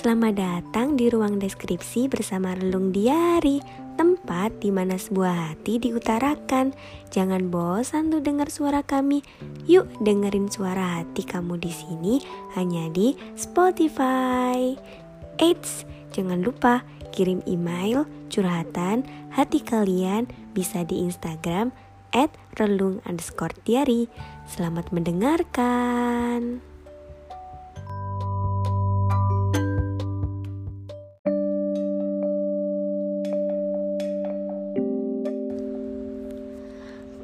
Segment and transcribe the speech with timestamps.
[0.00, 3.60] Selamat datang di ruang deskripsi bersama Relung Diari,
[4.00, 6.72] tempat di mana sebuah hati diutarakan.
[7.12, 9.20] Jangan bosan tuh dengar suara kami.
[9.68, 12.16] Yuk dengerin suara hati kamu di sini
[12.56, 14.72] hanya di Spotify.
[15.36, 15.84] Eits,
[16.16, 16.80] jangan lupa
[17.12, 19.04] kirim email curhatan
[19.36, 21.76] hati kalian bisa di Instagram
[22.16, 24.08] at relung underscore diary.
[24.48, 26.69] Selamat mendengarkan.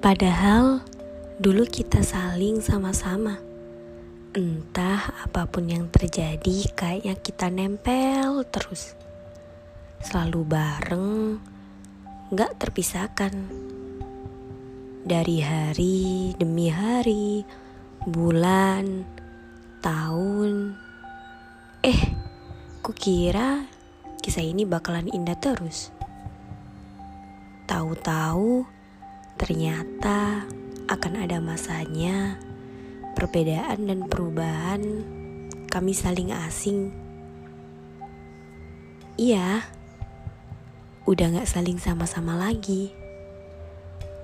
[0.07, 0.87] Padahal
[1.43, 3.43] dulu kita saling sama-sama.
[4.39, 8.95] Entah apa pun yang terjadi, kayaknya kita nempel terus.
[9.99, 11.43] Selalu bareng,
[12.31, 13.35] gak terpisahkan.
[15.03, 17.43] Dari hari demi hari,
[18.07, 19.03] bulan,
[19.83, 20.79] tahun.
[21.83, 22.15] Eh,
[22.79, 23.67] kukira
[24.23, 25.91] kisah ini bakalan indah terus.
[27.67, 28.76] Tahu-tahu
[29.37, 30.49] Ternyata
[30.89, 32.41] akan ada masanya
[33.13, 34.81] perbedaan dan perubahan
[35.69, 36.89] kami saling asing.
[39.21, 39.65] Iya,
[41.05, 42.97] udah gak saling sama-sama lagi.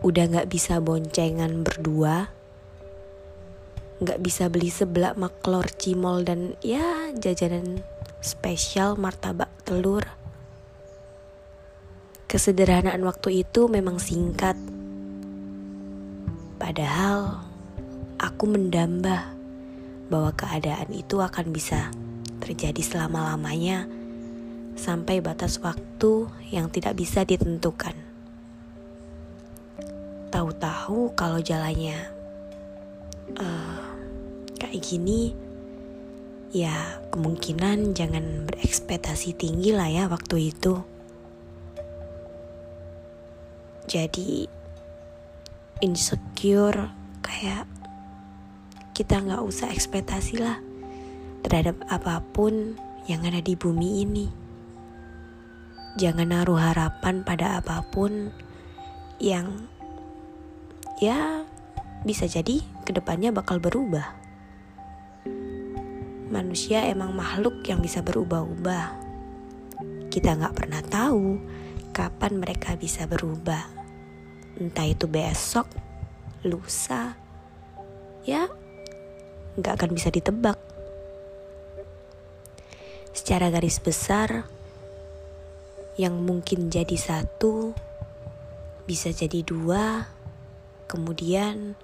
[0.01, 2.33] Udah gak bisa boncengan berdua.
[4.01, 7.85] Gak bisa beli sebelah maklor cimol dan ya jajanan
[8.25, 10.09] spesial martabak telur.
[12.33, 14.57] Kesederhanaan waktu itu memang singkat
[16.63, 17.43] Padahal
[18.23, 19.35] aku mendambah
[20.07, 21.91] bahwa keadaan itu akan bisa
[22.39, 23.91] terjadi selama-lamanya
[24.79, 27.99] sampai batas waktu yang tidak bisa ditentukan.
[30.31, 31.99] Tahu-tahu kalau jalannya
[33.43, 33.83] uh,
[34.55, 35.35] kayak gini,
[36.55, 40.79] ya kemungkinan jangan berekspektasi tinggi lah ya waktu itu.
[43.91, 44.62] Jadi
[45.83, 46.95] insecure
[47.27, 47.67] kayak
[48.95, 50.63] kita nggak usah ekspektasi lah
[51.43, 52.79] terhadap apa pun
[53.11, 54.27] yang ada di bumi ini.
[55.99, 58.31] Jangan naruh harapan pada apa pun
[59.19, 59.67] yang
[61.03, 61.43] ya
[62.07, 64.15] bisa jadi ke depannya bakal berubah.
[66.31, 68.87] Manusia emang makhluk yang bisa berubah-ubah.
[70.09, 71.43] Kita nggak pernah tahu
[71.91, 73.82] kapan mereka bisa berubah
[74.61, 75.69] entah itu besok,
[76.45, 77.17] lusa,
[78.27, 78.51] ya
[79.57, 80.57] nggak akan bisa ditebak.
[83.13, 84.49] Secara garis besar,
[86.01, 87.77] yang mungkin jadi satu
[88.89, 90.09] bisa jadi dua,
[90.89, 91.77] kemudian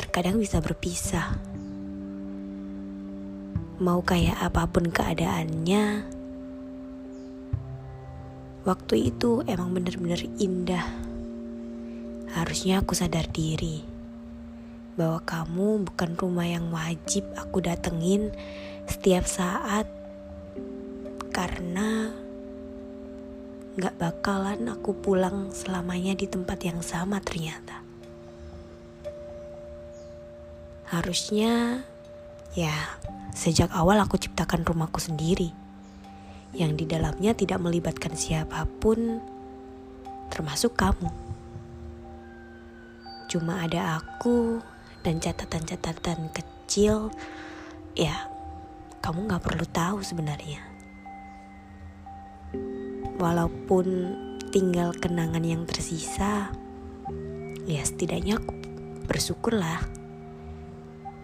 [0.00, 1.36] terkadang bisa berpisah.
[3.80, 6.04] Mau kayak apa pun keadaannya,
[8.64, 10.99] waktu itu emang bener-bener indah.
[12.50, 13.78] Harusnya aku sadar diri
[14.98, 18.34] bahwa kamu bukan rumah yang wajib aku datengin
[18.90, 19.86] setiap saat
[21.30, 22.10] karena
[23.78, 27.86] gak bakalan aku pulang selamanya di tempat yang sama ternyata.
[30.90, 31.86] Harusnya
[32.58, 32.74] ya
[33.30, 35.54] sejak awal aku ciptakan rumahku sendiri
[36.50, 39.22] yang di dalamnya tidak melibatkan siapa pun
[40.34, 41.29] termasuk kamu.
[43.30, 44.58] Cuma ada aku
[45.06, 47.14] dan catatan-catatan kecil.
[47.94, 48.26] Ya,
[48.98, 50.58] kamu gak perlu tahu sebenarnya.
[53.22, 53.86] Walaupun
[54.50, 56.50] tinggal kenangan yang tersisa,
[57.70, 58.50] ya setidaknya aku
[59.06, 59.78] bersyukurlah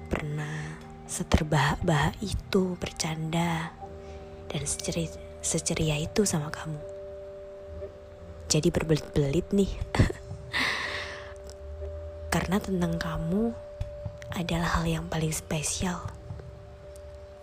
[0.07, 0.79] pernah
[1.11, 3.75] seterbahak-bahak itu bercanda
[4.47, 5.11] dan seceria,
[5.43, 6.79] seceria itu sama kamu.
[8.47, 9.75] Jadi berbelit-belit nih.
[12.37, 13.49] Karena tentang kamu
[14.37, 16.05] adalah hal yang paling spesial.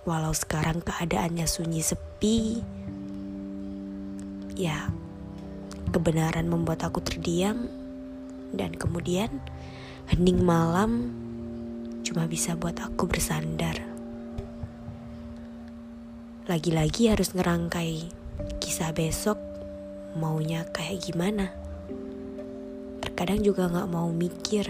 [0.05, 2.61] Walau sekarang keadaannya sunyi sepi,
[4.53, 4.93] ya
[5.89, 7.65] kebenaran membuat aku terdiam
[8.53, 9.41] dan kemudian
[10.13, 11.09] hening malam
[12.05, 13.81] cuma bisa buat aku bersandar.
[16.45, 18.13] Lagi-lagi harus ngerangkai
[18.61, 19.41] kisah besok
[20.13, 21.63] maunya kayak gimana
[23.13, 24.65] terkadang juga gak mau mikir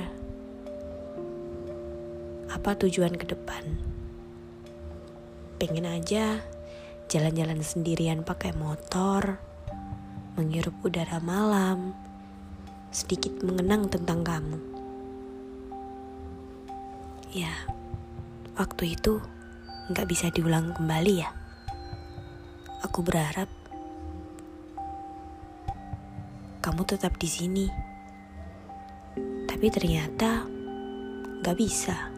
[2.54, 3.66] apa tujuan ke depan.
[5.58, 6.38] Pengen aja
[7.10, 9.42] jalan-jalan sendirian pakai motor,
[10.38, 11.98] menghirup udara malam,
[12.94, 14.60] sedikit mengenang tentang kamu.
[17.34, 17.54] Ya,
[18.54, 19.18] waktu itu
[19.90, 21.34] nggak bisa diulang kembali ya.
[22.86, 23.50] Aku berharap
[26.62, 27.66] kamu tetap di sini.
[29.50, 30.46] Tapi ternyata
[31.44, 32.13] gak bisa.